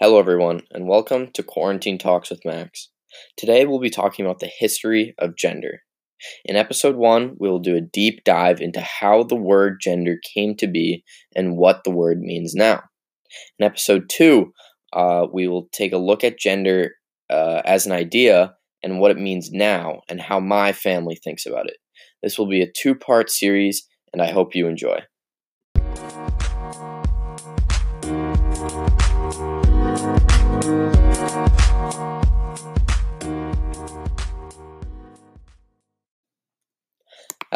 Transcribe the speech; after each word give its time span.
Hello, 0.00 0.18
everyone, 0.18 0.62
and 0.72 0.88
welcome 0.88 1.30
to 1.34 1.42
Quarantine 1.42 1.98
Talks 1.98 2.30
with 2.30 2.44
Max. 2.44 2.90
Today, 3.36 3.66
we'll 3.66 3.78
be 3.78 3.90
talking 3.90 4.24
about 4.24 4.40
the 4.40 4.50
history 4.58 5.14
of 5.18 5.36
gender. 5.36 5.82
In 6.44 6.56
episode 6.56 6.96
one, 6.96 7.36
we 7.38 7.48
will 7.48 7.60
do 7.60 7.76
a 7.76 7.80
deep 7.80 8.24
dive 8.24 8.60
into 8.60 8.80
how 8.80 9.22
the 9.22 9.36
word 9.36 9.78
gender 9.80 10.16
came 10.34 10.56
to 10.56 10.66
be 10.66 11.04
and 11.36 11.56
what 11.56 11.84
the 11.84 11.90
word 11.90 12.20
means 12.20 12.54
now. 12.54 12.82
In 13.58 13.66
episode 13.66 14.08
two, 14.08 14.52
uh, 14.92 15.26
we 15.32 15.48
will 15.48 15.68
take 15.72 15.92
a 15.92 15.98
look 15.98 16.24
at 16.24 16.38
gender 16.38 16.92
uh, 17.30 17.62
as 17.64 17.86
an 17.86 17.92
idea 17.92 18.54
and 18.82 18.98
what 18.98 19.10
it 19.10 19.18
means 19.18 19.50
now 19.52 20.00
and 20.08 20.20
how 20.20 20.40
my 20.40 20.72
family 20.72 21.18
thinks 21.22 21.46
about 21.46 21.68
it. 21.68 21.76
This 22.22 22.38
will 22.38 22.48
be 22.48 22.62
a 22.62 22.72
two 22.76 22.94
part 22.94 23.30
series, 23.30 23.86
and 24.12 24.20
I 24.20 24.32
hope 24.32 24.54
you 24.54 24.66
enjoy. 24.66 25.00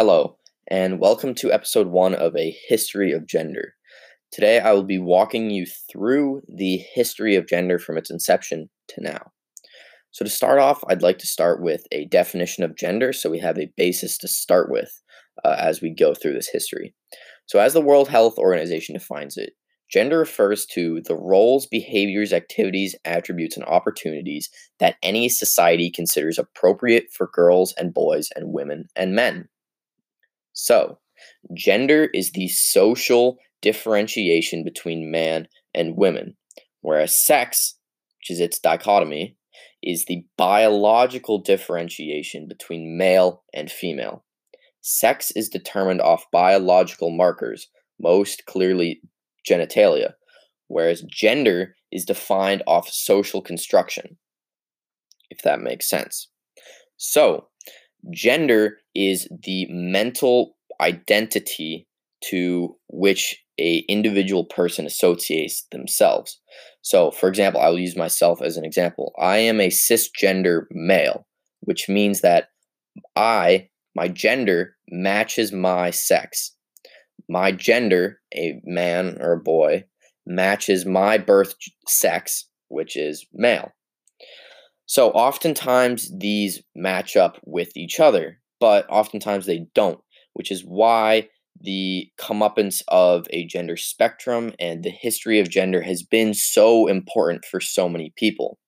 Hello, 0.08 0.38
and 0.68 1.00
welcome 1.00 1.34
to 1.34 1.50
episode 1.50 1.88
one 1.88 2.14
of 2.14 2.36
A 2.36 2.56
History 2.68 3.10
of 3.10 3.26
Gender. 3.26 3.74
Today, 4.30 4.60
I 4.60 4.70
will 4.70 4.84
be 4.84 5.00
walking 5.00 5.50
you 5.50 5.66
through 5.66 6.42
the 6.46 6.76
history 6.76 7.34
of 7.34 7.48
gender 7.48 7.80
from 7.80 7.98
its 7.98 8.08
inception 8.08 8.70
to 8.90 9.02
now. 9.02 9.32
So, 10.12 10.24
to 10.24 10.30
start 10.30 10.60
off, 10.60 10.84
I'd 10.88 11.02
like 11.02 11.18
to 11.18 11.26
start 11.26 11.60
with 11.60 11.82
a 11.90 12.04
definition 12.04 12.62
of 12.62 12.76
gender 12.76 13.12
so 13.12 13.28
we 13.28 13.40
have 13.40 13.58
a 13.58 13.72
basis 13.76 14.16
to 14.18 14.28
start 14.28 14.70
with 14.70 15.02
uh, 15.44 15.56
as 15.58 15.80
we 15.80 15.90
go 15.90 16.14
through 16.14 16.34
this 16.34 16.50
history. 16.52 16.94
So, 17.46 17.58
as 17.58 17.72
the 17.72 17.80
World 17.80 18.08
Health 18.08 18.38
Organization 18.38 18.94
defines 18.94 19.36
it, 19.36 19.54
gender 19.90 20.20
refers 20.20 20.66
to 20.66 21.02
the 21.04 21.16
roles, 21.16 21.66
behaviors, 21.66 22.32
activities, 22.32 22.94
attributes, 23.04 23.56
and 23.56 23.66
opportunities 23.66 24.50
that 24.78 24.98
any 25.02 25.28
society 25.28 25.90
considers 25.90 26.38
appropriate 26.38 27.06
for 27.12 27.28
girls 27.34 27.74
and 27.76 27.92
boys 27.92 28.28
and 28.36 28.52
women 28.52 28.86
and 28.94 29.12
men. 29.12 29.48
So, 30.56 30.98
gender 31.52 32.08
is 32.14 32.32
the 32.32 32.48
social 32.48 33.36
differentiation 33.60 34.64
between 34.64 35.10
man 35.10 35.48
and 35.74 35.98
women, 35.98 36.34
whereas 36.80 37.22
sex, 37.22 37.74
which 38.18 38.30
is 38.30 38.40
its 38.40 38.58
dichotomy, 38.58 39.36
is 39.82 40.06
the 40.06 40.24
biological 40.38 41.38
differentiation 41.38 42.48
between 42.48 42.96
male 42.96 43.44
and 43.52 43.70
female. 43.70 44.24
Sex 44.80 45.30
is 45.32 45.50
determined 45.50 46.00
off 46.00 46.24
biological 46.32 47.10
markers, 47.10 47.68
most 48.00 48.46
clearly 48.46 49.02
genitalia, 49.46 50.14
whereas 50.68 51.02
gender 51.02 51.76
is 51.92 52.06
defined 52.06 52.62
off 52.66 52.88
social 52.88 53.42
construction, 53.42 54.16
if 55.28 55.42
that 55.42 55.60
makes 55.60 55.88
sense. 55.88 56.30
So, 56.96 57.48
gender 58.10 58.78
is 58.94 59.28
the 59.42 59.66
mental 59.70 60.56
identity 60.80 61.86
to 62.24 62.76
which 62.88 63.42
a 63.58 63.78
individual 63.88 64.44
person 64.44 64.86
associates 64.86 65.66
themselves. 65.72 66.40
So, 66.82 67.10
for 67.10 67.28
example, 67.28 67.60
I 67.60 67.68
will 67.68 67.78
use 67.78 67.96
myself 67.96 68.42
as 68.42 68.56
an 68.56 68.64
example. 68.64 69.12
I 69.18 69.38
am 69.38 69.60
a 69.60 69.68
cisgender 69.68 70.62
male, 70.70 71.26
which 71.60 71.88
means 71.88 72.20
that 72.20 72.48
I, 73.14 73.68
my 73.94 74.08
gender, 74.08 74.76
matches 74.88 75.52
my 75.52 75.90
sex. 75.90 76.54
My 77.28 77.50
gender, 77.50 78.20
a 78.34 78.60
man 78.64 79.18
or 79.20 79.32
a 79.32 79.40
boy, 79.40 79.84
matches 80.26 80.86
my 80.86 81.18
birth 81.18 81.54
sex, 81.88 82.46
which 82.68 82.96
is 82.96 83.26
male. 83.32 83.72
So 84.86 85.10
oftentimes 85.10 86.10
these 86.16 86.62
match 86.74 87.16
up 87.16 87.40
with 87.44 87.76
each 87.76 87.98
other, 87.98 88.40
but 88.60 88.88
oftentimes 88.88 89.46
they 89.46 89.66
don't, 89.74 90.00
which 90.34 90.50
is 90.50 90.62
why 90.62 91.28
the 91.60 92.08
comeuppance 92.18 92.82
of 92.88 93.26
a 93.30 93.46
gender 93.46 93.76
spectrum 93.76 94.52
and 94.60 94.82
the 94.82 94.90
history 94.90 95.40
of 95.40 95.50
gender 95.50 95.82
has 95.82 96.02
been 96.02 96.34
so 96.34 96.86
important 96.86 97.44
for 97.44 97.60
so 97.60 97.88
many 97.88 98.12
people. 98.16 98.58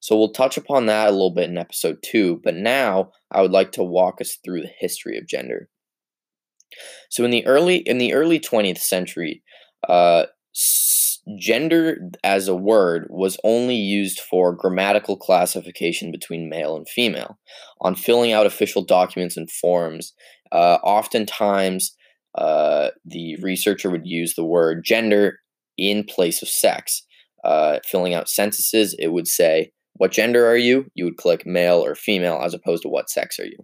So 0.00 0.16
we'll 0.16 0.32
touch 0.32 0.56
upon 0.56 0.86
that 0.86 1.08
a 1.08 1.10
little 1.10 1.34
bit 1.34 1.50
in 1.50 1.58
episode 1.58 1.98
two, 2.04 2.40
but 2.44 2.54
now 2.54 3.10
I 3.32 3.42
would 3.42 3.50
like 3.50 3.72
to 3.72 3.82
walk 3.82 4.20
us 4.20 4.38
through 4.44 4.60
the 4.60 4.70
history 4.78 5.18
of 5.18 5.26
gender. 5.26 5.68
So 7.10 7.24
in 7.24 7.30
the 7.30 7.46
early 7.46 7.76
in 7.76 7.98
the 7.98 8.12
early 8.12 8.38
20th 8.38 8.78
century, 8.78 9.42
uh, 9.88 10.26
gender 11.38 11.98
as 12.22 12.46
a 12.46 12.54
word 12.54 13.06
was 13.10 13.36
only 13.42 13.74
used 13.74 14.20
for 14.20 14.52
grammatical 14.52 15.16
classification 15.16 16.12
between 16.12 16.48
male 16.48 16.76
and 16.76 16.88
female. 16.88 17.38
On 17.80 17.94
filling 17.94 18.32
out 18.32 18.46
official 18.46 18.82
documents 18.84 19.36
and 19.36 19.50
forms, 19.50 20.12
uh, 20.52 20.78
oftentimes 20.84 21.96
uh, 22.36 22.90
the 23.04 23.36
researcher 23.42 23.90
would 23.90 24.06
use 24.06 24.34
the 24.34 24.44
word 24.44 24.84
gender 24.84 25.40
in 25.76 26.04
place 26.04 26.42
of 26.42 26.48
sex. 26.48 27.02
Uh, 27.44 27.78
filling 27.84 28.14
out 28.14 28.28
censuses, 28.28 28.94
it 28.98 29.08
would 29.08 29.26
say, 29.26 29.72
What 29.94 30.12
gender 30.12 30.46
are 30.46 30.56
you? 30.56 30.86
You 30.94 31.04
would 31.04 31.16
click 31.16 31.46
male 31.46 31.84
or 31.84 31.94
female 31.94 32.40
as 32.42 32.54
opposed 32.54 32.82
to 32.82 32.88
what 32.88 33.10
sex 33.10 33.38
are 33.38 33.46
you. 33.46 33.58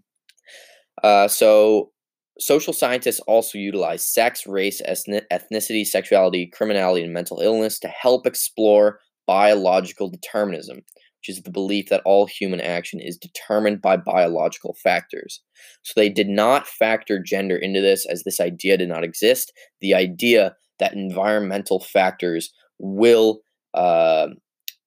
Uh, 1.02 1.28
so 1.28 1.90
Social 2.38 2.72
scientists 2.72 3.20
also 3.20 3.58
utilize 3.58 4.06
sex, 4.06 4.46
race, 4.46 4.80
ethnicity, 4.86 5.86
sexuality, 5.86 6.46
criminality, 6.46 7.04
and 7.04 7.12
mental 7.12 7.40
illness 7.40 7.78
to 7.80 7.88
help 7.88 8.26
explore 8.26 9.00
biological 9.26 10.08
determinism, 10.08 10.78
which 10.78 11.28
is 11.28 11.42
the 11.42 11.50
belief 11.50 11.88
that 11.90 12.02
all 12.04 12.26
human 12.26 12.60
action 12.60 13.00
is 13.00 13.18
determined 13.18 13.82
by 13.82 13.96
biological 13.96 14.74
factors. 14.82 15.42
So 15.82 15.92
they 15.94 16.08
did 16.08 16.28
not 16.28 16.66
factor 16.66 17.22
gender 17.22 17.56
into 17.56 17.80
this 17.80 18.06
as 18.06 18.22
this 18.22 18.40
idea 18.40 18.78
did 18.78 18.88
not 18.88 19.04
exist. 19.04 19.52
The 19.80 19.94
idea 19.94 20.56
that 20.78 20.94
environmental 20.94 21.80
factors 21.80 22.50
will 22.78 23.40
uh, 23.74 24.28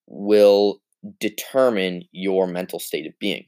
will 0.07 0.81
determine 1.19 2.03
your 2.11 2.47
mental 2.47 2.79
state 2.79 3.05
of 3.05 3.13
being. 3.19 3.45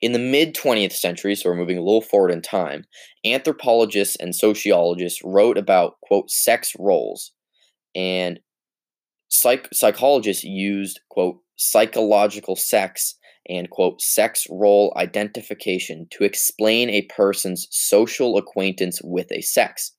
In 0.00 0.12
the 0.12 0.18
mid 0.18 0.54
20th 0.54 0.92
century, 0.92 1.34
so 1.34 1.48
we're 1.48 1.56
moving 1.56 1.78
a 1.78 1.82
little 1.82 2.02
forward 2.02 2.30
in 2.30 2.42
time, 2.42 2.84
anthropologists 3.24 4.16
and 4.16 4.34
sociologists 4.34 5.20
wrote 5.24 5.58
about, 5.58 5.94
quote, 6.02 6.30
sex 6.30 6.72
roles. 6.78 7.32
And 7.94 8.40
psych- 9.28 9.68
psychologists 9.72 10.44
used, 10.44 11.00
quote, 11.08 11.38
psychological 11.56 12.56
sex 12.56 13.16
and, 13.48 13.70
quote, 13.70 14.00
sex 14.00 14.46
role 14.50 14.92
identification 14.96 16.06
to 16.10 16.24
explain 16.24 16.90
a 16.90 17.02
person's 17.02 17.66
social 17.70 18.36
acquaintance 18.36 19.00
with 19.02 19.32
a 19.32 19.40
sex. 19.40 19.92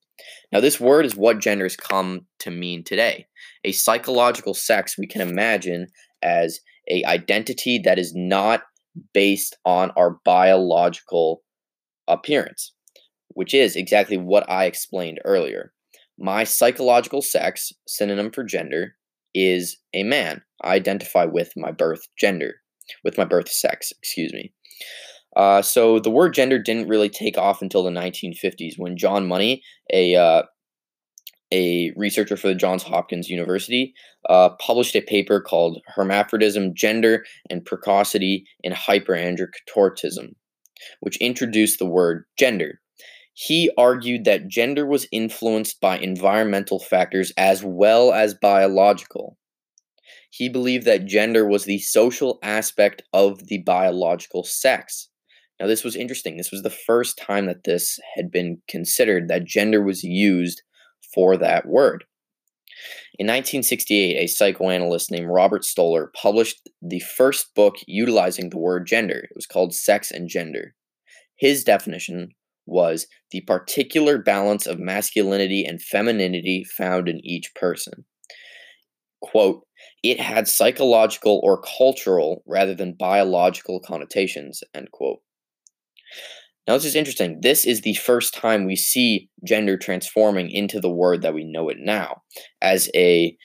Now, 0.51 0.59
this 0.59 0.79
word 0.79 1.05
is 1.05 1.15
what 1.15 1.39
genders 1.39 1.75
come 1.75 2.27
to 2.39 2.51
mean 2.51 2.83
today. 2.83 3.27
A 3.63 3.71
psychological 3.71 4.53
sex 4.53 4.97
we 4.97 5.07
can 5.07 5.21
imagine 5.21 5.87
as 6.21 6.59
a 6.89 7.03
identity 7.05 7.79
that 7.79 7.99
is 7.99 8.13
not 8.15 8.63
based 9.13 9.57
on 9.65 9.91
our 9.91 10.19
biological 10.25 11.43
appearance, 12.07 12.73
which 13.29 13.53
is 13.53 13.75
exactly 13.75 14.17
what 14.17 14.49
I 14.49 14.65
explained 14.65 15.19
earlier. 15.25 15.73
My 16.17 16.43
psychological 16.43 17.21
sex, 17.21 17.71
synonym 17.87 18.31
for 18.31 18.43
gender, 18.43 18.95
is 19.33 19.77
a 19.93 20.03
man. 20.03 20.41
I 20.61 20.73
identify 20.73 21.25
with 21.25 21.53
my 21.55 21.71
birth 21.71 22.07
gender, 22.17 22.55
with 23.03 23.17
my 23.17 23.25
birth 23.25 23.49
sex, 23.49 23.93
excuse 24.01 24.33
me. 24.33 24.51
Uh, 25.35 25.61
so 25.61 25.99
the 25.99 26.09
word 26.09 26.33
gender 26.33 26.59
didn't 26.59 26.89
really 26.89 27.09
take 27.09 27.37
off 27.37 27.61
until 27.61 27.83
the 27.83 27.91
1950s 27.91 28.73
when 28.77 28.97
John 28.97 29.27
Money, 29.27 29.61
a 29.93 30.15
uh, 30.15 30.43
a 31.51 31.91
researcher 31.95 32.37
for 32.37 32.47
the 32.47 32.55
Johns 32.55 32.83
Hopkins 32.83 33.29
University, 33.29 33.93
uh, 34.29 34.49
published 34.59 34.95
a 34.95 35.01
paper 35.01 35.41
called 35.41 35.81
Hermaphrodism, 35.95 36.73
Gender, 36.73 37.25
and 37.49 37.65
Precocity 37.65 38.45
in 38.63 38.73
Hyperandrocortism, 38.73 40.35
which 40.99 41.17
introduced 41.17 41.79
the 41.79 41.85
word 41.85 42.25
gender. 42.37 42.79
He 43.33 43.71
argued 43.77 44.25
that 44.25 44.49
gender 44.49 44.85
was 44.85 45.07
influenced 45.11 45.79
by 45.79 45.97
environmental 45.97 46.79
factors 46.79 47.31
as 47.37 47.63
well 47.63 48.11
as 48.11 48.33
biological. 48.33 49.37
He 50.29 50.49
believed 50.49 50.85
that 50.85 51.05
gender 51.05 51.47
was 51.47 51.65
the 51.65 51.79
social 51.79 52.37
aspect 52.43 53.01
of 53.13 53.47
the 53.47 53.59
biological 53.59 54.43
sex. 54.43 55.09
Now, 55.59 55.67
this 55.67 55.83
was 55.83 55.95
interesting. 55.95 56.37
This 56.37 56.51
was 56.51 56.61
the 56.61 56.69
first 56.69 57.17
time 57.17 57.47
that 57.47 57.63
this 57.63 57.99
had 58.15 58.31
been 58.31 58.61
considered, 58.67 59.27
that 59.27 59.45
gender 59.45 59.81
was 59.81 60.03
used 60.03 60.61
for 61.19 61.35
that 61.35 61.67
word. 61.67 62.05
In 63.17 63.27
1968, 63.27 64.15
a 64.15 64.27
psychoanalyst 64.27 65.11
named 65.11 65.27
Robert 65.27 65.65
Stoller 65.65 66.13
published 66.15 66.69
the 66.81 67.01
first 67.01 67.53
book 67.55 67.75
utilizing 67.87 68.49
the 68.49 68.57
word 68.57 68.87
gender. 68.87 69.27
It 69.29 69.35
was 69.35 69.45
called 69.45 69.75
Sex 69.75 70.11
and 70.11 70.29
Gender. 70.29 70.75
His 71.37 71.65
definition 71.65 72.29
was 72.65 73.05
the 73.31 73.41
particular 73.41 74.17
balance 74.17 74.65
of 74.65 74.79
masculinity 74.79 75.65
and 75.65 75.81
femininity 75.81 76.63
found 76.77 77.09
in 77.09 77.19
each 77.25 77.53
person. 77.53 78.05
Quote, 79.21 79.65
It 80.01 80.21
had 80.21 80.47
psychological 80.47 81.41
or 81.43 81.61
cultural 81.61 82.43
rather 82.47 82.73
than 82.73 82.95
biological 82.97 83.81
connotations, 83.81 84.61
end 84.73 84.89
quote. 84.93 85.19
Now, 86.69 86.75
this 86.75 86.85
is 86.85 86.95
interesting. 86.95 87.39
This 87.41 87.65
is 87.65 87.81
the 87.81 87.95
first 87.95 88.31
time 88.31 88.63
we 88.63 88.75
see 88.75 89.27
gender 89.43 89.75
transforming 89.75 90.51
into 90.51 90.79
the 90.79 90.91
word 90.91 91.23
that 91.23 91.33
we 91.33 91.43
know 91.43 91.67
it 91.67 91.77
now 91.79 92.21
as 92.61 92.91
a 92.93 93.35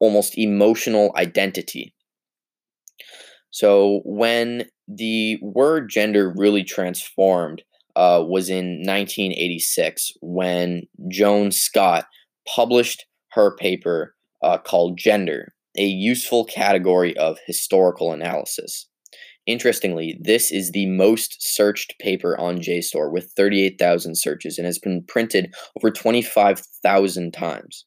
almost 0.00 0.38
emotional 0.38 1.12
identity. 1.14 1.94
So, 3.50 4.00
when 4.06 4.70
the 4.88 5.38
word 5.42 5.90
gender 5.90 6.32
really 6.34 6.64
transformed 6.64 7.60
uh, 7.94 8.24
was 8.26 8.48
in 8.48 8.78
1986 8.86 10.12
when 10.22 10.84
Joan 11.10 11.52
Scott 11.52 12.06
published 12.48 13.04
her 13.32 13.54
paper 13.54 14.14
uh, 14.42 14.56
called 14.56 14.96
Gender, 14.96 15.52
a 15.76 15.84
useful 15.84 16.46
category 16.46 17.14
of 17.18 17.36
historical 17.46 18.14
analysis. 18.14 18.88
Interestingly, 19.46 20.18
this 20.20 20.52
is 20.52 20.70
the 20.70 20.86
most 20.86 21.36
searched 21.40 21.98
paper 21.98 22.38
on 22.38 22.58
JSTOR 22.58 23.12
with 23.12 23.32
38,000 23.36 24.16
searches 24.16 24.56
and 24.56 24.66
has 24.66 24.78
been 24.78 25.04
printed 25.08 25.52
over 25.76 25.90
25,000 25.90 27.32
times. 27.32 27.84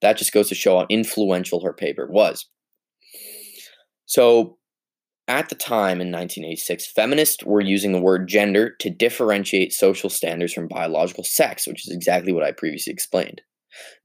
That 0.00 0.16
just 0.16 0.32
goes 0.32 0.48
to 0.48 0.56
show 0.56 0.80
how 0.80 0.86
influential 0.90 1.62
her 1.62 1.72
paper 1.72 2.08
was. 2.10 2.48
So, 4.06 4.58
at 5.28 5.48
the 5.48 5.54
time 5.54 6.00
in 6.00 6.10
1986, 6.10 6.90
feminists 6.90 7.44
were 7.44 7.60
using 7.60 7.92
the 7.92 8.00
word 8.00 8.26
gender 8.26 8.74
to 8.80 8.90
differentiate 8.90 9.72
social 9.72 10.10
standards 10.10 10.52
from 10.52 10.66
biological 10.66 11.22
sex, 11.22 11.66
which 11.66 11.86
is 11.86 11.94
exactly 11.94 12.32
what 12.32 12.42
I 12.42 12.50
previously 12.50 12.92
explained. 12.92 13.40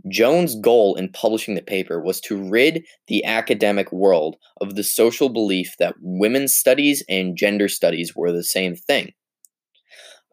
Joan's 0.10 0.56
goal 0.56 0.96
in 0.96 1.10
publishing 1.10 1.56
the 1.56 1.62
paper 1.62 2.02
was 2.02 2.22
to 2.22 2.38
rid 2.50 2.86
the 3.08 3.24
academic 3.26 3.92
world 3.92 4.38
of 4.62 4.76
the 4.76 4.84
social 4.84 5.30
belief 5.30 5.76
that 5.80 5.96
women's 6.02 6.56
studies 6.56 7.04
and 7.10 7.38
gender 7.38 7.68
studies 7.68 8.16
were 8.16 8.32
the 8.32 8.44
same 8.44 8.76
thing. 8.76 9.14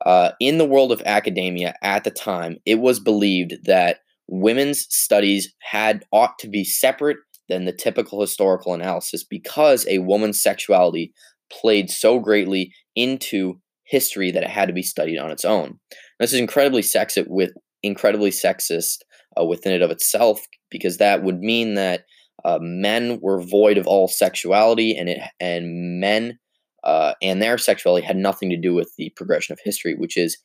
Uh, 0.04 0.32
in 0.40 0.58
the 0.58 0.66
world 0.66 0.92
of 0.92 1.02
academia 1.06 1.74
at 1.82 2.04
the 2.04 2.10
time, 2.10 2.58
it 2.66 2.76
was 2.76 3.00
believed 3.00 3.54
that 3.64 3.98
women's 4.28 4.86
studies 4.94 5.52
had 5.60 6.04
ought 6.12 6.38
to 6.38 6.48
be 6.48 6.64
separate 6.64 7.18
than 7.48 7.64
the 7.64 7.72
typical 7.72 8.20
historical 8.20 8.74
analysis 8.74 9.24
because 9.24 9.86
a 9.88 9.98
woman's 9.98 10.40
sexuality 10.40 11.12
played 11.50 11.90
so 11.90 12.18
greatly 12.18 12.72
into 12.96 13.54
history 13.84 14.30
that 14.30 14.42
it 14.42 14.50
had 14.50 14.66
to 14.66 14.72
be 14.72 14.82
studied 14.82 15.18
on 15.18 15.30
its 15.30 15.44
own. 15.44 15.78
This 16.18 16.32
is 16.32 16.40
incredibly 16.40 16.82
sexist 16.82 17.26
with 17.28 17.52
incredibly 17.82 18.30
sexist 18.30 18.98
uh, 19.38 19.44
within 19.44 19.72
it 19.72 19.82
of 19.82 19.90
itself 19.90 20.40
because 20.70 20.98
that 20.98 21.22
would 21.22 21.40
mean 21.40 21.74
that 21.74 22.04
uh, 22.44 22.58
men 22.60 23.18
were 23.22 23.40
void 23.40 23.78
of 23.78 23.86
all 23.86 24.08
sexuality 24.08 24.96
and 24.96 25.08
it 25.08 25.20
and 25.40 26.00
men 26.00 26.38
uh, 26.84 27.14
and 27.22 27.40
their 27.40 27.56
sexuality 27.56 28.06
had 28.06 28.16
nothing 28.16 28.50
to 28.50 28.56
do 28.56 28.74
with 28.74 28.92
the 28.98 29.10
progression 29.16 29.54
of 29.54 29.58
history, 29.64 29.94
which 29.94 30.16
is 30.16 30.36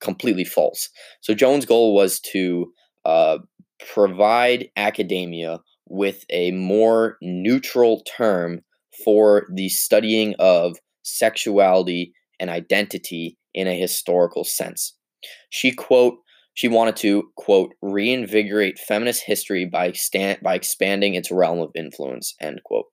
completely 0.00 0.44
false. 0.44 0.90
So 1.22 1.34
Joan's 1.34 1.64
goal 1.64 1.94
was 1.94 2.20
to 2.32 2.70
uh, 3.06 3.38
provide 3.92 4.68
academia 4.76 5.60
with 5.88 6.24
a 6.30 6.50
more 6.52 7.16
neutral 7.22 8.02
term 8.16 8.60
for 9.04 9.46
the 9.54 9.70
studying 9.70 10.34
of 10.38 10.76
sexuality 11.02 12.12
and 12.38 12.50
identity 12.50 13.38
in 13.54 13.66
a 13.66 13.78
historical 13.78 14.44
sense. 14.44 14.94
She 15.48 15.72
quote 15.72 16.18
she 16.54 16.68
wanted 16.68 16.96
to 16.96 17.30
quote 17.36 17.72
reinvigorate 17.80 18.78
feminist 18.78 19.24
history 19.24 19.64
by 19.64 19.92
stand, 19.92 20.40
by 20.42 20.54
expanding 20.54 21.14
its 21.14 21.30
realm 21.30 21.60
of 21.60 21.70
influence 21.74 22.34
end 22.40 22.60
quote. 22.64 22.86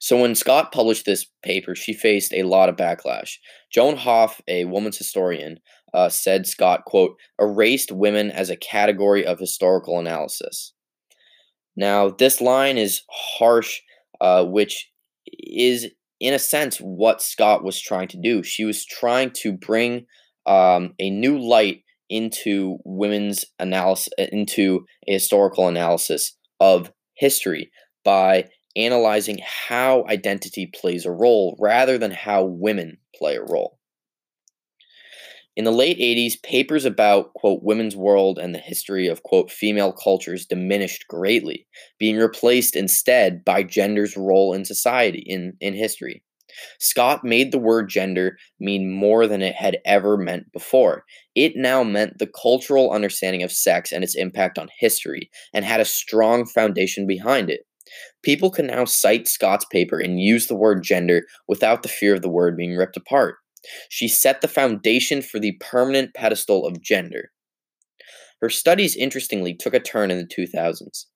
So 0.00 0.20
when 0.20 0.34
Scott 0.34 0.72
published 0.72 1.06
this 1.06 1.26
paper, 1.42 1.74
she 1.74 1.94
faced 1.94 2.32
a 2.32 2.42
lot 2.42 2.68
of 2.68 2.76
backlash. 2.76 3.36
Joan 3.72 3.96
Hoff, 3.96 4.40
a 4.46 4.66
woman's 4.66 4.98
historian, 4.98 5.58
uh, 5.94 6.08
said 6.08 6.46
Scott 6.46 6.84
quote 6.84 7.16
erased 7.40 7.92
women 7.92 8.30
as 8.30 8.50
a 8.50 8.56
category 8.56 9.24
of 9.24 9.38
historical 9.38 9.98
analysis. 9.98 10.74
Now, 11.76 12.10
this 12.10 12.40
line 12.40 12.78
is 12.78 13.02
harsh, 13.10 13.80
uh, 14.20 14.44
which 14.44 14.90
is, 15.26 15.86
in 16.20 16.34
a 16.34 16.38
sense, 16.38 16.78
what 16.78 17.22
Scott 17.22 17.64
was 17.64 17.80
trying 17.80 18.08
to 18.08 18.20
do. 18.20 18.42
She 18.42 18.64
was 18.64 18.84
trying 18.84 19.30
to 19.38 19.52
bring 19.52 20.06
um, 20.46 20.94
a 20.98 21.10
new 21.10 21.38
light 21.38 21.83
into 22.14 22.78
women's 22.84 23.44
analysis, 23.58 24.08
uh, 24.18 24.26
into 24.30 24.86
a 25.08 25.14
historical 25.14 25.66
analysis 25.66 26.36
of 26.60 26.92
history 27.14 27.72
by 28.04 28.44
analyzing 28.76 29.40
how 29.44 30.04
identity 30.08 30.70
plays 30.72 31.04
a 31.04 31.10
role 31.10 31.56
rather 31.60 31.98
than 31.98 32.12
how 32.12 32.44
women 32.44 32.98
play 33.16 33.36
a 33.36 33.42
role. 33.42 33.78
In 35.56 35.64
the 35.64 35.70
late 35.70 35.98
80s, 35.98 36.42
papers 36.42 36.84
about, 36.84 37.32
quote, 37.34 37.62
women's 37.62 37.94
world 37.94 38.40
and 38.40 38.52
the 38.52 38.58
history 38.58 39.06
of, 39.06 39.22
quote, 39.22 39.52
female 39.52 39.92
cultures 39.92 40.46
diminished 40.46 41.06
greatly, 41.08 41.68
being 41.98 42.16
replaced 42.16 42.74
instead 42.74 43.44
by 43.44 43.62
gender's 43.62 44.16
role 44.16 44.52
in 44.52 44.64
society, 44.64 45.20
in, 45.20 45.56
in 45.60 45.74
history. 45.74 46.23
Scott 46.78 47.24
made 47.24 47.52
the 47.52 47.58
word 47.58 47.88
gender 47.88 48.36
mean 48.60 48.92
more 48.92 49.26
than 49.26 49.42
it 49.42 49.54
had 49.54 49.78
ever 49.84 50.16
meant 50.16 50.52
before. 50.52 51.04
It 51.34 51.52
now 51.56 51.82
meant 51.82 52.18
the 52.18 52.26
cultural 52.26 52.90
understanding 52.90 53.42
of 53.42 53.52
sex 53.52 53.92
and 53.92 54.04
its 54.04 54.14
impact 54.14 54.58
on 54.58 54.68
history, 54.78 55.30
and 55.52 55.64
had 55.64 55.80
a 55.80 55.84
strong 55.84 56.46
foundation 56.46 57.06
behind 57.06 57.50
it. 57.50 57.60
People 58.22 58.50
can 58.50 58.66
now 58.66 58.84
cite 58.84 59.28
Scott's 59.28 59.66
paper 59.66 59.98
and 59.98 60.20
use 60.20 60.46
the 60.46 60.54
word 60.54 60.82
gender 60.82 61.22
without 61.46 61.82
the 61.82 61.88
fear 61.88 62.14
of 62.14 62.22
the 62.22 62.30
word 62.30 62.56
being 62.56 62.74
ripped 62.74 62.96
apart. 62.96 63.36
She 63.88 64.08
set 64.08 64.40
the 64.40 64.48
foundation 64.48 65.22
for 65.22 65.38
the 65.38 65.52
permanent 65.60 66.14
pedestal 66.14 66.66
of 66.66 66.82
gender. 66.82 67.30
Her 68.40 68.50
studies, 68.50 68.96
interestingly, 68.96 69.54
took 69.54 69.74
a 69.74 69.80
turn 69.80 70.10
in 70.10 70.18
the 70.18 70.26
2000s. 70.26 71.06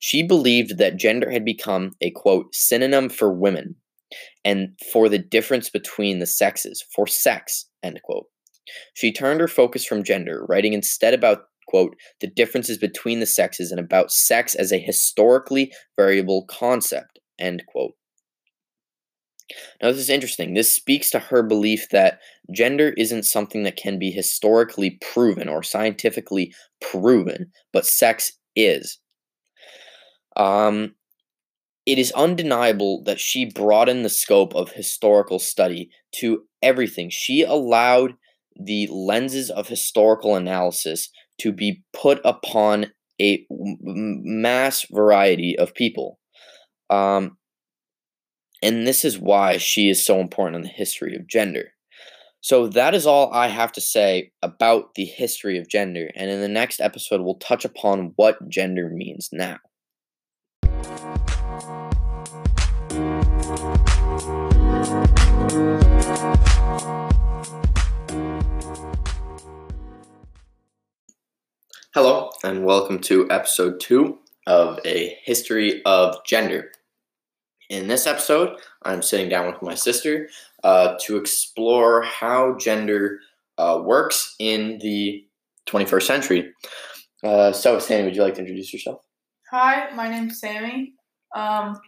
She 0.00 0.22
believed 0.22 0.76
that 0.78 0.96
gender 0.96 1.30
had 1.30 1.44
become 1.44 1.92
a 2.00 2.10
quote 2.10 2.54
synonym 2.54 3.08
for 3.08 3.32
women 3.32 3.76
and 4.44 4.68
for 4.92 5.08
the 5.08 5.18
difference 5.18 5.70
between 5.70 6.18
the 6.18 6.26
sexes, 6.26 6.84
for 6.94 7.06
sex, 7.06 7.66
end 7.82 8.00
quote. 8.04 8.26
She 8.94 9.12
turned 9.12 9.40
her 9.40 9.48
focus 9.48 9.84
from 9.84 10.04
gender, 10.04 10.44
writing 10.48 10.72
instead 10.72 11.14
about 11.14 11.44
quote 11.66 11.96
the 12.20 12.26
differences 12.26 12.78
between 12.78 13.20
the 13.20 13.26
sexes 13.26 13.70
and 13.70 13.80
about 13.80 14.12
sex 14.12 14.54
as 14.54 14.72
a 14.72 14.78
historically 14.78 15.72
variable 15.96 16.44
concept, 16.46 17.18
end 17.38 17.64
quote. 17.66 17.92
Now, 19.82 19.90
this 19.90 20.00
is 20.00 20.10
interesting. 20.10 20.54
This 20.54 20.74
speaks 20.74 21.10
to 21.10 21.18
her 21.18 21.42
belief 21.42 21.88
that 21.90 22.20
gender 22.52 22.94
isn't 22.96 23.24
something 23.24 23.62
that 23.64 23.76
can 23.76 23.98
be 23.98 24.10
historically 24.10 24.98
proven 25.12 25.48
or 25.48 25.62
scientifically 25.62 26.52
proven, 26.80 27.52
but 27.72 27.86
sex 27.86 28.32
is. 28.56 28.98
Um, 30.36 30.94
it 31.86 31.98
is 31.98 32.12
undeniable 32.12 33.02
that 33.04 33.20
she 33.20 33.44
broadened 33.44 34.04
the 34.04 34.10
scope 34.10 34.54
of 34.54 34.72
historical 34.72 35.38
study 35.38 35.90
to 36.16 36.44
everything. 36.62 37.10
She 37.10 37.42
allowed 37.42 38.14
the 38.56 38.86
lenses 38.90 39.50
of 39.50 39.68
historical 39.68 40.36
analysis 40.36 41.10
to 41.40 41.52
be 41.52 41.82
put 41.92 42.20
upon 42.24 42.92
a 43.20 43.46
mass 43.50 44.86
variety 44.90 45.58
of 45.58 45.74
people. 45.74 46.18
Um, 46.88 47.36
and 48.62 48.86
this 48.86 49.04
is 49.04 49.18
why 49.18 49.58
she 49.58 49.90
is 49.90 50.04
so 50.04 50.20
important 50.20 50.56
in 50.56 50.62
the 50.62 50.68
history 50.68 51.14
of 51.16 51.28
gender. 51.28 51.72
So 52.40 52.68
that 52.68 52.94
is 52.94 53.06
all 53.06 53.32
I 53.32 53.48
have 53.48 53.72
to 53.72 53.80
say 53.80 54.32
about 54.42 54.94
the 54.94 55.04
history 55.04 55.58
of 55.58 55.68
gender. 55.68 56.10
And 56.14 56.30
in 56.30 56.40
the 56.40 56.48
next 56.48 56.80
episode, 56.80 57.20
we'll 57.22 57.36
touch 57.36 57.64
upon 57.64 58.12
what 58.16 58.48
gender 58.48 58.90
means 58.90 59.30
now. 59.32 59.58
Hello, 71.92 72.30
and 72.44 72.64
welcome 72.64 73.00
to 73.00 73.28
episode 73.28 73.80
two 73.80 74.20
of 74.46 74.78
A 74.84 75.18
History 75.24 75.82
of 75.84 76.24
Gender. 76.24 76.70
In 77.68 77.88
this 77.88 78.06
episode, 78.06 78.56
I'm 78.84 79.02
sitting 79.02 79.28
down 79.28 79.48
with 79.48 79.60
my 79.62 79.74
sister 79.74 80.28
uh, 80.62 80.94
to 81.00 81.16
explore 81.16 82.02
how 82.02 82.56
gender 82.56 83.18
uh, 83.58 83.80
works 83.82 84.36
in 84.38 84.78
the 84.78 85.26
21st 85.66 86.02
century. 86.02 86.52
Uh, 87.24 87.50
so, 87.50 87.80
Sammy, 87.80 88.04
would 88.04 88.14
you 88.14 88.22
like 88.22 88.34
to 88.34 88.40
introduce 88.42 88.72
yourself? 88.72 89.00
Hi, 89.50 89.92
my 89.96 90.08
name's 90.08 90.38
Sammy. 90.38 90.92
Um, 91.34 91.80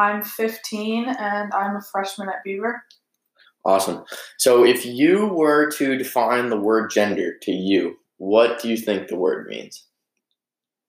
I'm 0.00 0.22
15 0.22 1.08
and 1.08 1.52
I'm 1.52 1.76
a 1.76 1.82
freshman 1.82 2.30
at 2.30 2.42
Beaver. 2.42 2.82
Awesome. 3.66 4.04
So, 4.38 4.64
if 4.64 4.86
you 4.86 5.26
were 5.26 5.70
to 5.72 5.98
define 5.98 6.48
the 6.48 6.56
word 6.56 6.90
gender 6.90 7.34
to 7.42 7.52
you, 7.52 7.96
what 8.16 8.62
do 8.62 8.70
you 8.70 8.78
think 8.78 9.08
the 9.08 9.16
word 9.16 9.46
means? 9.48 9.84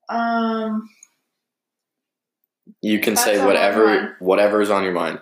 Um, 0.08 0.90
You 2.82 3.00
can 3.00 3.18
say 3.18 3.46
whatever 3.46 4.16
whatever 4.20 4.62
is 4.62 4.70
on 4.70 4.84
your 4.84 4.94
mind. 4.94 5.20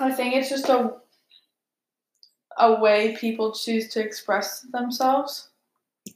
I 0.00 0.10
think 0.10 0.34
it's 0.34 0.48
just 0.48 0.68
a 0.68 0.94
a 2.58 2.80
way 2.80 3.16
people 3.16 3.52
choose 3.52 3.88
to 3.90 4.00
express 4.00 4.62
themselves. 4.72 5.48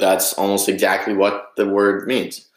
That's 0.00 0.32
almost 0.34 0.68
exactly 0.68 1.14
what 1.14 1.52
the 1.56 1.68
word 1.68 2.08
means. 2.08 2.48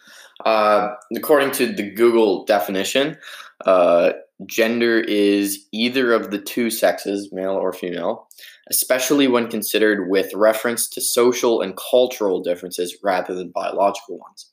Uh, 0.46 0.94
according 1.16 1.52
to 1.52 1.68
the 1.74 1.90
Google 1.92 2.46
definition, 2.46 3.18
uh, 3.66 4.14
gender 4.46 5.00
is 5.00 5.66
either 5.72 6.14
of 6.14 6.32
the 6.32 6.40
two 6.40 6.70
sexes, 6.70 7.30
male 7.32 7.54
or 7.54 7.74
female, 7.74 8.28
especially 8.70 9.28
when 9.28 9.50
considered 9.50 10.10
with 10.10 10.34
reference 10.34 10.88
to 10.90 11.02
social 11.02 11.62
and 11.62 11.78
cultural 11.78 12.42
differences 12.42 12.98
rather 13.04 13.34
than 13.34 13.50
biological 13.50 14.20
ones. 14.20 14.52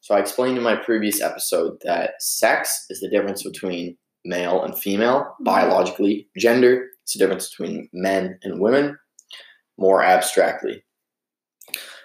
So, 0.00 0.14
I 0.14 0.20
explained 0.20 0.56
in 0.56 0.64
my 0.64 0.76
previous 0.76 1.20
episode 1.20 1.78
that 1.84 2.14
sex 2.20 2.86
is 2.90 3.00
the 3.00 3.08
difference 3.08 3.42
between 3.42 3.96
male 4.24 4.62
and 4.62 4.76
female, 4.76 5.34
biologically. 5.40 6.28
Gender 6.38 6.86
is 7.06 7.12
the 7.12 7.18
difference 7.18 7.50
between 7.50 7.88
men 7.92 8.38
and 8.42 8.60
women, 8.60 8.98
more 9.76 10.02
abstractly. 10.02 10.84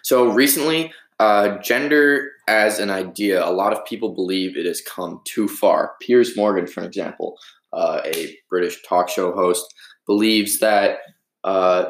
So, 0.04 0.28
recently, 0.28 0.92
uh, 1.20 1.58
gender 1.60 2.32
as 2.48 2.80
an 2.80 2.90
idea, 2.90 3.46
a 3.46 3.52
lot 3.52 3.74
of 3.74 3.86
people 3.86 4.16
believe 4.16 4.58
it 4.58 4.66
has 4.66 4.82
come 4.82 5.22
too 5.26 5.48
far. 5.48 5.94
Piers 6.02 6.36
Morgan, 6.36 6.68
for 6.68 6.84
example, 6.84 7.38
uh, 7.74 8.02
a 8.06 8.38
British 8.50 8.82
talk 8.84 9.10
show 9.10 9.34
host, 9.34 9.74
believes 10.06 10.60
that 10.60 11.00
uh, 11.44 11.90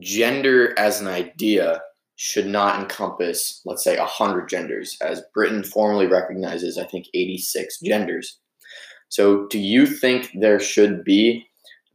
gender 0.00 0.78
as 0.78 1.00
an 1.00 1.08
idea 1.08 1.80
should 2.16 2.46
not 2.46 2.80
encompass, 2.80 3.60
let's 3.64 3.82
say, 3.82 3.98
100 3.98 4.48
genders, 4.48 4.96
as 5.00 5.22
Britain 5.34 5.62
formally 5.62 6.06
recognizes, 6.06 6.78
I 6.78 6.84
think, 6.84 7.06
86 7.12 7.80
genders. 7.80 8.38
So, 9.08 9.46
do 9.48 9.58
you 9.58 9.86
think 9.86 10.30
there 10.40 10.60
should 10.60 11.04
be 11.04 11.46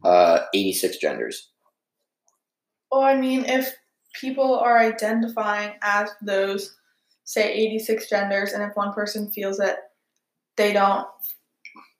uh, 0.04 0.42
86 0.54 0.98
genders? 0.98 1.50
Well, 2.92 3.02
I 3.02 3.16
mean, 3.16 3.46
if 3.46 3.74
people 4.14 4.58
are 4.58 4.80
identifying 4.80 5.74
as 5.82 6.10
those, 6.22 6.76
say, 7.30 7.54
86 7.54 8.10
genders, 8.10 8.54
and 8.54 8.64
if 8.64 8.76
one 8.76 8.92
person 8.92 9.30
feels 9.30 9.58
that 9.58 9.92
they 10.58 10.74
don't 10.74 11.08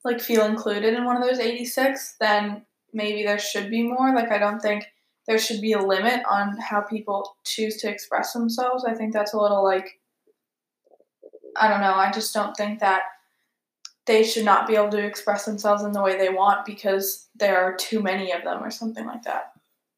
like 0.04 0.20
feel 0.20 0.46
included 0.46 0.96
in 0.96 1.06
one 1.06 1.16
of 1.16 1.22
those 1.22 1.38
86, 1.38 2.16
then 2.20 2.66
maybe 2.94 3.22
there 3.22 3.38
should 3.38 3.70
be 3.70 3.84
more. 3.84 4.16
Like, 4.16 4.32
I 4.32 4.40
don't 4.40 4.60
think 4.60 4.86
there 5.28 5.38
should 5.38 5.62
be 5.62 5.74
a 5.74 5.82
limit 5.82 6.22
on 6.28 6.58
how 6.58 6.82
people 6.82 7.38
choose 7.44 7.78
to 7.78 7.90
express 7.90 8.34
themselves. 8.34 8.86
I 8.86 8.96
think 8.96 9.14
that's 9.14 9.34
a 9.34 9.40
little 9.40 9.64
like, 9.64 10.00
I 11.56 11.68
don't 11.70 11.82
know, 11.82 11.94
I 11.94 12.12
just 12.12 12.34
don't 12.34 12.58
think 12.58 12.80
that 12.80 13.04
they 14.08 14.24
should 14.24 14.46
not 14.46 14.68
be 14.68 14.76
able 14.76 14.90
to 14.90 15.06
express 15.06 15.46
themselves 15.46 15.84
in 15.84 15.92
the 15.92 16.02
way 16.02 16.18
they 16.18 16.30
want 16.30 16.66
because 16.66 17.28
there 17.36 17.62
are 17.62 17.76
too 17.76 18.02
many 18.02 18.32
of 18.32 18.44
them 18.44 18.64
or 18.64 18.72
something 18.72 19.06
like 19.06 19.22
that. 19.24 19.52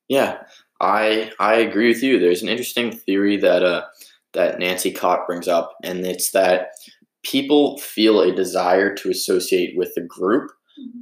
Yeah, 0.10 0.40
I 0.82 1.32
I 1.40 1.56
agree 1.56 1.88
with 1.88 2.04
you. 2.04 2.20
There's 2.20 2.44
an 2.44 2.50
interesting 2.50 2.92
theory 2.92 3.38
that 3.38 3.64
uh 3.64 3.86
that 4.34 4.60
Nancy 4.60 4.92
Cott 4.92 5.28
brings 5.28 5.48
up, 5.48 5.74
and 5.84 6.06
it's 6.06 6.32
that 6.32 6.70
people 7.24 7.78
feel 7.78 8.22
a 8.22 8.34
desire 8.34 8.94
to 8.96 9.10
associate 9.10 9.78
with 9.78 9.92
a 9.98 10.02
group, 10.02 10.50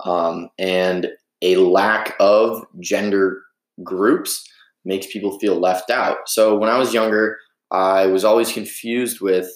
um, 0.06 0.50
and 0.58 1.08
a 1.42 1.56
lack 1.58 2.16
of 2.20 2.66
gender 2.80 3.42
groups 3.84 4.44
makes 4.84 5.08
people 5.08 5.40
feel 5.40 5.60
left 5.60 5.90
out. 5.90 6.18
So 6.28 6.58
when 6.58 6.70
I 6.70 6.78
was 6.78 6.94
younger, 6.94 7.38
I 7.72 8.08
was 8.08 8.26
always 8.26 8.52
confused 8.52 9.22
with 9.22 9.48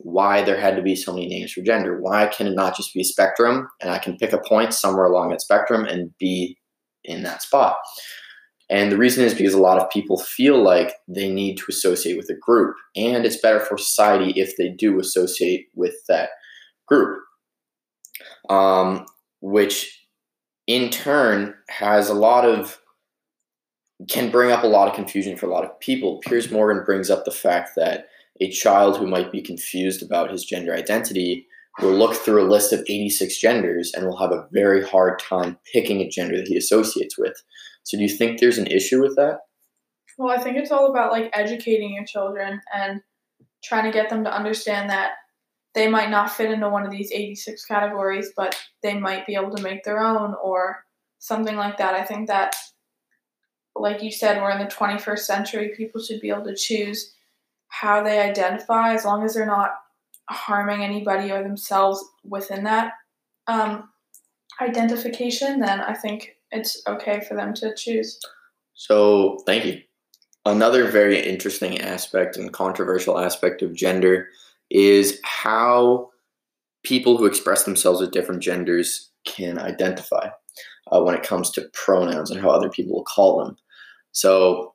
why 0.00 0.42
there 0.42 0.60
had 0.60 0.76
to 0.76 0.82
be 0.82 0.96
so 0.96 1.12
many 1.12 1.28
names 1.28 1.52
for 1.52 1.62
gender. 1.62 2.00
Why 2.00 2.26
can 2.26 2.46
it 2.46 2.54
not 2.54 2.76
just 2.76 2.92
be 2.92 3.00
a 3.00 3.04
spectrum, 3.04 3.68
and 3.80 3.90
I 3.90 3.98
can 3.98 4.16
pick 4.16 4.32
a 4.32 4.38
point 4.38 4.74
somewhere 4.74 5.06
along 5.06 5.30
that 5.30 5.40
spectrum 5.40 5.84
and 5.84 6.12
be 6.18 6.58
in 7.04 7.22
that 7.22 7.42
spot? 7.42 7.76
And 8.72 8.90
the 8.90 8.96
reason 8.96 9.22
is 9.22 9.34
because 9.34 9.52
a 9.52 9.60
lot 9.60 9.78
of 9.78 9.90
people 9.90 10.16
feel 10.16 10.62
like 10.62 10.94
they 11.06 11.30
need 11.30 11.58
to 11.58 11.66
associate 11.68 12.16
with 12.16 12.30
a 12.30 12.34
group, 12.34 12.74
and 12.96 13.26
it's 13.26 13.36
better 13.36 13.60
for 13.60 13.76
society 13.76 14.32
if 14.40 14.56
they 14.56 14.70
do 14.70 14.98
associate 14.98 15.66
with 15.74 15.94
that 16.08 16.30
group, 16.88 17.20
um, 18.48 19.04
which 19.42 20.06
in 20.66 20.88
turn 20.88 21.54
has 21.68 22.08
a 22.08 22.14
lot 22.14 22.46
of 22.46 22.78
can 24.08 24.30
bring 24.30 24.50
up 24.50 24.64
a 24.64 24.68
lot 24.68 24.88
of 24.88 24.94
confusion 24.94 25.36
for 25.36 25.46
a 25.46 25.52
lot 25.52 25.64
of 25.64 25.78
people. 25.80 26.20
Piers 26.26 26.50
Morgan 26.50 26.82
brings 26.82 27.10
up 27.10 27.26
the 27.26 27.30
fact 27.30 27.72
that 27.76 28.06
a 28.40 28.50
child 28.50 28.96
who 28.96 29.06
might 29.06 29.30
be 29.30 29.42
confused 29.42 30.02
about 30.02 30.30
his 30.30 30.46
gender 30.46 30.74
identity 30.74 31.46
will 31.80 31.92
look 31.92 32.14
through 32.14 32.42
a 32.42 32.50
list 32.50 32.72
of 32.72 32.80
86 32.88 33.38
genders 33.38 33.92
and 33.94 34.06
will 34.06 34.16
have 34.16 34.32
a 34.32 34.48
very 34.50 34.82
hard 34.84 35.18
time 35.18 35.58
picking 35.70 36.00
a 36.00 36.08
gender 36.08 36.38
that 36.38 36.48
he 36.48 36.56
associates 36.56 37.18
with. 37.18 37.42
So, 37.84 37.96
do 37.96 38.02
you 38.02 38.08
think 38.08 38.40
there's 38.40 38.58
an 38.58 38.66
issue 38.66 39.00
with 39.00 39.16
that? 39.16 39.40
Well, 40.18 40.36
I 40.36 40.42
think 40.42 40.56
it's 40.56 40.70
all 40.70 40.90
about 40.90 41.12
like 41.12 41.30
educating 41.32 41.94
your 41.94 42.04
children 42.04 42.60
and 42.74 43.00
trying 43.64 43.84
to 43.84 43.96
get 43.96 44.10
them 44.10 44.24
to 44.24 44.34
understand 44.34 44.90
that 44.90 45.12
they 45.74 45.88
might 45.88 46.10
not 46.10 46.30
fit 46.30 46.50
into 46.50 46.68
one 46.68 46.84
of 46.84 46.90
these 46.90 47.10
86 47.10 47.64
categories, 47.64 48.32
but 48.36 48.58
they 48.82 48.98
might 48.98 49.26
be 49.26 49.34
able 49.34 49.54
to 49.56 49.62
make 49.62 49.84
their 49.84 50.00
own 50.00 50.34
or 50.42 50.84
something 51.18 51.56
like 51.56 51.78
that. 51.78 51.94
I 51.94 52.04
think 52.04 52.28
that, 52.28 52.54
like 53.74 54.02
you 54.02 54.12
said, 54.12 54.40
we're 54.40 54.50
in 54.50 54.58
the 54.58 54.66
21st 54.66 55.20
century. 55.20 55.72
People 55.76 56.02
should 56.02 56.20
be 56.20 56.28
able 56.28 56.44
to 56.44 56.56
choose 56.56 57.14
how 57.68 58.02
they 58.02 58.20
identify 58.20 58.92
as 58.92 59.04
long 59.06 59.24
as 59.24 59.32
they're 59.32 59.46
not 59.46 59.70
harming 60.28 60.84
anybody 60.84 61.32
or 61.32 61.42
themselves 61.42 62.04
within 62.22 62.64
that 62.64 62.92
um, 63.46 63.88
identification, 64.60 65.60
then 65.60 65.80
I 65.80 65.94
think 65.94 66.36
it's 66.52 66.82
okay 66.86 67.20
for 67.20 67.34
them 67.34 67.54
to 67.54 67.74
choose. 67.74 68.20
So, 68.74 69.38
thank 69.46 69.64
you. 69.64 69.80
Another 70.44 70.90
very 70.90 71.20
interesting 71.20 71.80
aspect 71.80 72.36
and 72.36 72.52
controversial 72.52 73.18
aspect 73.18 73.62
of 73.62 73.74
gender 73.74 74.28
is 74.70 75.20
how 75.24 76.10
people 76.82 77.16
who 77.16 77.26
express 77.26 77.64
themselves 77.64 78.00
with 78.00 78.10
different 78.10 78.42
genders 78.42 79.10
can 79.24 79.58
identify 79.58 80.28
uh, 80.90 81.00
when 81.00 81.14
it 81.14 81.22
comes 81.22 81.50
to 81.50 81.68
pronouns 81.72 82.30
and 82.30 82.40
how 82.40 82.50
other 82.50 82.70
people 82.70 83.04
call 83.04 83.44
them. 83.44 83.56
So, 84.12 84.74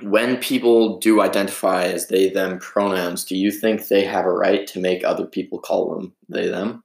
when 0.00 0.38
people 0.38 0.98
do 0.98 1.20
identify 1.20 1.84
as 1.84 2.08
they 2.08 2.30
them 2.30 2.58
pronouns, 2.58 3.24
do 3.24 3.36
you 3.36 3.50
think 3.50 3.88
they 3.88 4.04
have 4.04 4.24
a 4.24 4.32
right 4.32 4.66
to 4.68 4.80
make 4.80 5.04
other 5.04 5.26
people 5.26 5.58
call 5.58 5.94
them 5.94 6.14
they 6.28 6.48
them? 6.48 6.82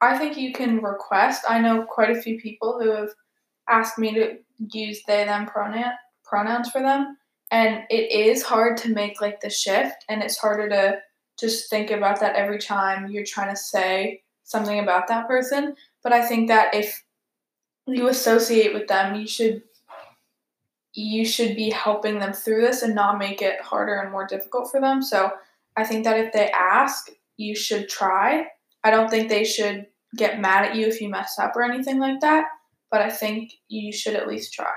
I 0.00 0.16
think 0.16 0.36
you 0.36 0.52
can 0.52 0.82
request. 0.82 1.44
I 1.48 1.60
know 1.60 1.84
quite 1.84 2.10
a 2.16 2.20
few 2.20 2.38
people 2.38 2.78
who 2.80 2.90
have 2.90 3.10
asked 3.68 3.98
me 3.98 4.14
to 4.14 4.38
use 4.72 5.02
they 5.06 5.24
them 5.24 5.46
pronoun 5.46 5.92
pronouns 6.24 6.70
for 6.70 6.80
them, 6.80 7.16
and 7.50 7.84
it 7.90 8.12
is 8.12 8.42
hard 8.42 8.76
to 8.78 8.92
make 8.92 9.20
like 9.20 9.40
the 9.40 9.50
shift, 9.50 10.04
and 10.08 10.22
it's 10.22 10.38
harder 10.38 10.68
to 10.68 10.98
just 11.38 11.70
think 11.70 11.90
about 11.90 12.20
that 12.20 12.36
every 12.36 12.58
time 12.58 13.10
you're 13.10 13.24
trying 13.24 13.50
to 13.50 13.60
say 13.60 14.22
something 14.44 14.78
about 14.78 15.08
that 15.08 15.26
person. 15.26 15.74
But 16.02 16.12
I 16.12 16.26
think 16.26 16.48
that 16.48 16.74
if 16.74 17.04
you 17.86 18.08
associate 18.08 18.74
with 18.74 18.88
them, 18.88 19.14
you 19.14 19.26
should 19.26 19.62
you 20.94 21.24
should 21.24 21.54
be 21.54 21.70
helping 21.70 22.18
them 22.18 22.32
through 22.32 22.60
this 22.60 22.82
and 22.82 22.94
not 22.94 23.18
make 23.18 23.40
it 23.40 23.60
harder 23.60 23.96
and 23.96 24.10
more 24.10 24.26
difficult 24.26 24.70
for 24.70 24.80
them. 24.80 25.00
So 25.00 25.30
I 25.76 25.84
think 25.84 26.04
that 26.04 26.18
if 26.18 26.32
they 26.32 26.50
ask, 26.50 27.10
you 27.36 27.54
should 27.54 27.88
try. 27.88 28.48
I 28.84 28.90
don't 28.90 29.10
think 29.10 29.28
they 29.28 29.44
should 29.44 29.86
get 30.16 30.40
mad 30.40 30.64
at 30.64 30.76
you 30.76 30.86
if 30.86 31.00
you 31.00 31.08
mess 31.08 31.38
up 31.38 31.52
or 31.54 31.62
anything 31.62 31.98
like 31.98 32.20
that, 32.20 32.46
but 32.90 33.00
I 33.00 33.10
think 33.10 33.52
you 33.68 33.92
should 33.92 34.14
at 34.14 34.28
least 34.28 34.52
try. 34.52 34.72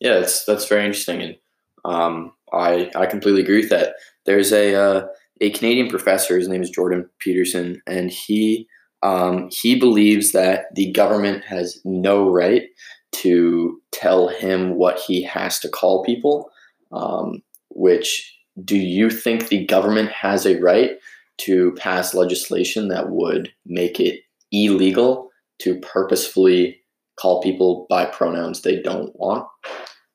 Yeah, 0.00 0.14
that's 0.14 0.44
that's 0.44 0.68
very 0.68 0.84
interesting, 0.84 1.22
and 1.22 1.36
um, 1.84 2.32
I 2.52 2.90
I 2.96 3.06
completely 3.06 3.42
agree 3.42 3.60
with 3.60 3.70
that. 3.70 3.94
There's 4.26 4.52
a 4.52 4.74
uh, 4.74 5.06
a 5.40 5.50
Canadian 5.50 5.88
professor. 5.88 6.36
His 6.36 6.48
name 6.48 6.62
is 6.62 6.70
Jordan 6.70 7.08
Peterson, 7.20 7.80
and 7.86 8.10
he 8.10 8.66
um, 9.02 9.48
he 9.50 9.78
believes 9.78 10.32
that 10.32 10.74
the 10.74 10.90
government 10.92 11.44
has 11.44 11.80
no 11.84 12.28
right 12.28 12.64
to 13.12 13.80
tell 13.92 14.28
him 14.28 14.74
what 14.74 14.98
he 14.98 15.22
has 15.22 15.60
to 15.60 15.68
call 15.68 16.04
people. 16.04 16.50
Um, 16.92 17.42
which 17.70 18.32
do 18.64 18.76
you 18.76 19.10
think 19.10 19.48
the 19.48 19.66
government 19.66 20.10
has 20.10 20.46
a 20.46 20.60
right 20.60 20.92
to 21.38 21.72
pass 21.72 22.14
legislation 22.14 22.88
that 22.88 23.10
would 23.10 23.52
make 23.66 24.00
it 24.00 24.20
illegal 24.52 25.30
to 25.60 25.78
purposefully 25.80 26.80
call 27.16 27.42
people 27.42 27.86
by 27.88 28.04
pronouns 28.04 28.62
they 28.62 28.80
don't 28.80 29.14
want? 29.16 29.46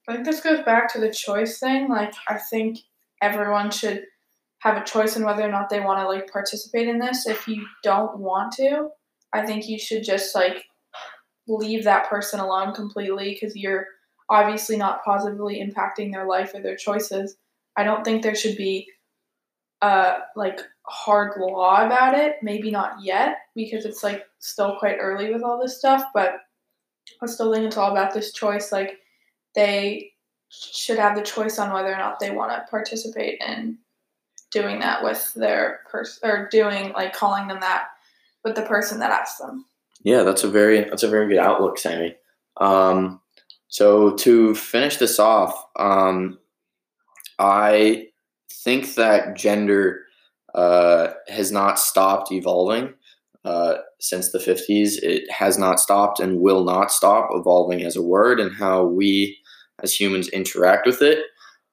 I 0.08 0.14
think 0.14 0.26
this 0.26 0.42
goes 0.42 0.64
back 0.64 0.92
to 0.94 1.00
the 1.00 1.12
choice 1.12 1.60
thing. 1.60 1.88
Like, 1.88 2.14
I 2.28 2.40
think 2.50 2.80
everyone 3.22 3.72
should 3.72 4.04
have 4.60 4.78
a 4.78 4.86
choice 4.86 5.16
in 5.16 5.24
whether 5.24 5.44
or 5.44 5.52
not 5.52 5.70
they 5.70 5.80
want 5.80 6.00
to 6.00 6.08
like 6.08 6.32
participate 6.32 6.88
in 6.88 7.00
this. 7.00 7.28
If 7.28 7.48
you 7.48 7.66
don't 7.84 8.20
want 8.20 8.54
to, 8.54 8.90
I 9.34 9.46
think 9.46 9.68
you 9.68 9.80
should 9.80 10.04
just 10.04 10.36
like 10.36 10.66
leave 11.48 11.84
that 11.86 12.10
person 12.10 12.40
alone 12.40 12.74
completely 12.74 13.32
because 13.34 13.56
you're 13.56 13.86
obviously 14.30 14.78
not 14.78 15.04
positively 15.04 15.64
impacting 15.64 16.12
their 16.12 16.28
life 16.28 16.54
or 16.54 16.62
their 16.62 16.76
choices. 16.76 17.38
I 17.78 17.84
don't 17.84 18.04
think 18.04 18.22
there 18.22 18.36
should 18.36 18.58
be 18.58 18.88
uh 19.82 20.20
like 20.36 20.60
hard 20.84 21.40
law 21.40 21.86
about 21.86 22.18
it. 22.18 22.38
Maybe 22.42 22.72
not 22.72 23.04
yet 23.04 23.38
because 23.56 23.86
it's 23.86 24.04
like 24.04 24.26
still 24.40 24.78
quite 24.78 24.98
early 25.00 25.34
with 25.34 25.44
all 25.44 25.60
this 25.62 25.78
stuff, 25.78 26.04
but 26.14 26.36
I 27.22 27.28
still 27.28 27.54
think 27.54 27.66
it's 27.66 27.78
all 27.78 27.92
about 27.92 28.14
this 28.14 28.34
choice. 28.34 28.72
Like 28.72 29.00
they 29.56 30.12
should 30.50 30.98
have 30.98 31.16
the 31.16 31.22
choice 31.22 31.60
on 31.60 31.72
whether 31.72 31.94
or 31.94 31.98
not 31.98 32.20
they 32.20 32.32
want 32.32 32.52
to 32.52 32.70
participate 32.70 33.40
in 33.46 33.78
doing 34.52 34.80
that 34.80 35.04
with 35.04 35.34
their 35.36 35.82
person 35.90 36.28
or 36.28 36.50
doing 36.50 36.92
like 36.94 37.14
calling 37.14 37.48
them 37.48 37.60
that 37.60 37.88
with 38.44 38.56
the 38.56 38.64
person 38.64 39.00
that 39.00 39.12
asked 39.12 39.40
them. 39.40 39.66
Yeah, 40.02 40.24
that's 40.24 40.44
a 40.44 40.50
very 40.50 40.84
that's 40.86 41.04
a 41.04 41.10
very 41.10 41.28
good 41.28 41.38
outlook, 41.38 41.78
Sammy. 41.78 42.16
Um, 42.58 43.22
so 43.68 44.16
to 44.18 44.56
finish 44.56 44.98
this 44.98 45.20
off, 45.20 45.66
um, 45.76 46.40
I 47.38 48.08
think 48.51 48.96
that 48.96 49.36
gender 49.36 50.01
uh, 50.53 51.10
has 51.27 51.51
not 51.51 51.79
stopped 51.79 52.32
evolving 52.32 52.94
uh, 53.46 53.75
since 54.00 54.32
the 54.32 54.39
50s. 54.39 55.01
It 55.01 55.29
has 55.32 55.58
not 55.58 55.79
stopped 55.79 56.20
and 56.20 56.41
will 56.41 56.63
not 56.63 56.91
stop 56.91 57.29
evolving 57.32 57.84
as 57.84 57.96
a 57.96 58.01
word 58.01 58.39
and 58.39 58.56
how 58.56 58.86
we 58.86 59.38
as 59.82 59.98
humans 59.98 60.27
interact 60.29 60.86
with 60.86 61.01
it. 61.01 61.20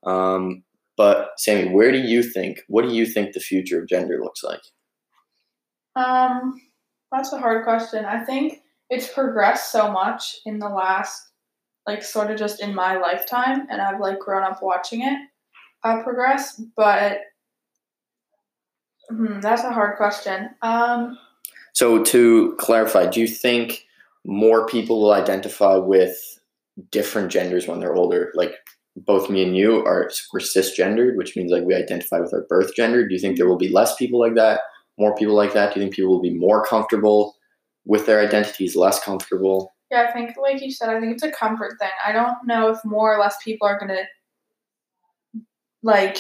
Um, 0.05 0.63
but 0.97 1.31
Sammy, 1.37 1.71
where 1.71 1.93
do 1.93 1.99
you 1.99 2.23
think? 2.23 2.61
What 2.69 2.89
do 2.89 2.95
you 2.95 3.07
think 3.07 3.33
the 3.33 3.41
future 3.41 3.83
of 3.83 3.89
gender 3.89 4.19
looks 4.23 4.43
like? 4.43 4.63
Um, 5.97 6.61
that's 7.11 7.33
a 7.33 7.39
hard 7.39 7.65
question. 7.65 8.05
I 8.05 8.25
think 8.25 8.61
it's 8.89 9.13
progressed 9.13 9.73
so 9.73 9.91
much 9.91 10.37
in 10.47 10.59
the 10.59 10.69
last, 10.69 11.21
like, 11.87 12.03
sort 12.03 12.31
of 12.31 12.39
just 12.39 12.63
in 12.63 12.75
my 12.75 12.99
lifetime, 12.99 13.67
and 13.71 13.81
I've 13.81 14.01
like 14.01 14.21
grown 14.21 14.43
up 14.43 14.63
watching 14.63 15.03
it 15.03 15.19
uh, 15.87 16.03
progress. 16.03 16.61
But 16.77 17.21
hmm, 19.09 19.41
that's 19.41 19.63
a 19.63 19.73
hard 19.73 19.97
question. 19.97 20.51
Um, 20.63 21.19
so 21.73 22.03
to 22.03 22.55
clarify, 22.59 23.07
do 23.07 23.21
you 23.21 23.29
think 23.29 23.85
more 24.25 24.67
people 24.67 25.01
will 25.01 25.13
identify 25.13 25.77
with 25.77 26.17
different 26.91 27.31
genders 27.31 27.69
when 27.69 27.81
they're 27.81 27.95
older? 27.95 28.33
Like 28.35 28.55
both 28.97 29.31
me 29.31 29.43
and 29.43 29.57
you 29.57 29.85
are 29.85 30.11
we're 30.33 30.41
cisgendered, 30.41 31.17
which 31.17 31.37
means 31.37 31.53
like 31.53 31.65
we 31.65 31.75
identify 31.75 32.19
with 32.19 32.33
our 32.33 32.47
birth 32.49 32.75
gender. 32.75 33.07
Do 33.07 33.15
you 33.15 33.21
think 33.21 33.37
there 33.37 33.49
will 33.49 33.59
be 33.59 33.69
less 33.69 33.95
people 33.97 34.19
like 34.19 34.35
that, 34.35 34.61
more 34.99 35.15
people 35.15 35.35
like 35.35 35.53
that? 35.53 35.75
Do 35.75 35.81
you 35.81 35.85
think 35.85 35.95
people 35.95 36.11
will 36.11 36.23
be 36.23 36.37
more 36.37 36.65
comfortable 36.65 37.37
with 37.85 38.07
their 38.07 38.21
identities, 38.21 38.75
less 38.75 39.03
comfortable? 39.03 39.75
Yeah, 39.91 40.07
I 40.09 40.13
think 40.13 40.31
like 40.43 40.61
you 40.63 40.73
said, 40.73 40.89
I 40.89 40.99
think 40.99 41.13
it's 41.13 41.23
a 41.23 41.31
comfort 41.31 41.75
thing. 41.79 41.91
I 42.05 42.11
don't 42.11 42.37
know 42.45 42.71
if 42.71 42.79
more 42.85 43.15
or 43.15 43.21
less 43.21 43.37
people 43.45 43.69
are 43.69 43.79
gonna 43.79 44.03
like 45.87 46.19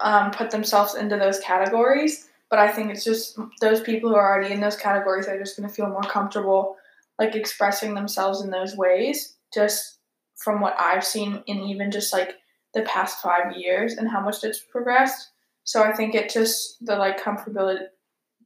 um, 0.00 0.30
put 0.30 0.50
themselves 0.50 0.94
into 0.94 1.16
those 1.16 1.40
categories, 1.40 2.28
but 2.48 2.60
I 2.60 2.70
think 2.70 2.90
it's 2.90 3.04
just 3.04 3.38
those 3.60 3.80
people 3.80 4.10
who 4.10 4.16
are 4.16 4.32
already 4.32 4.54
in 4.54 4.60
those 4.60 4.76
categories 4.76 5.26
are 5.26 5.38
just 5.38 5.56
gonna 5.56 5.68
feel 5.68 5.88
more 5.88 6.02
comfortable 6.02 6.76
like 7.18 7.34
expressing 7.34 7.94
themselves 7.94 8.42
in 8.42 8.50
those 8.50 8.76
ways 8.76 9.36
just 9.52 9.98
from 10.36 10.60
what 10.60 10.76
I've 10.78 11.04
seen 11.04 11.42
in 11.46 11.60
even 11.60 11.90
just 11.90 12.12
like 12.12 12.36
the 12.72 12.82
past 12.82 13.20
five 13.20 13.56
years 13.56 13.94
and 13.94 14.08
how 14.08 14.20
much 14.20 14.44
it's 14.44 14.60
progressed. 14.60 15.30
So 15.64 15.82
I 15.82 15.92
think 15.92 16.14
it 16.14 16.30
just 16.30 16.76
the 16.84 16.94
like 16.94 17.20
comfortability 17.20 17.86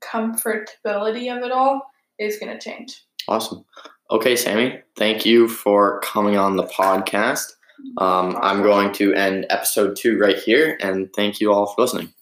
comfortability 0.01 1.37
of 1.37 1.45
it 1.45 1.53
all 1.53 1.83
is 2.19 2.39
going 2.39 2.57
to 2.57 2.59
change. 2.59 3.05
Awesome. 3.29 3.67
Okay, 4.11 4.35
Sammy, 4.35 4.81
thank 4.97 5.27
you 5.27 5.47
for 5.47 6.01
coming 6.01 6.39
on 6.39 6.57
the 6.57 6.65
podcast. 6.65 7.53
Um, 7.99 8.37
I'm 8.41 8.63
going 8.63 8.93
to 8.95 9.15
end 9.15 9.47
episode 9.51 9.97
two 9.97 10.19
right 10.19 10.39
here, 10.39 10.79
and 10.81 11.13
thank 11.15 11.41
you 11.41 11.53
all 11.53 11.67
for 11.67 11.83
listening. 11.83 12.13